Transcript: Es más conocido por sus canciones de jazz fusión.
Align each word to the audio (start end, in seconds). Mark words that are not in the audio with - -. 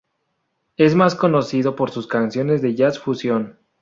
Es 0.77 0.95
más 0.95 1.13
conocido 1.13 1.75
por 1.75 1.91
sus 1.91 2.07
canciones 2.07 2.63
de 2.63 2.73
jazz 2.73 2.97
fusión. 2.97 3.59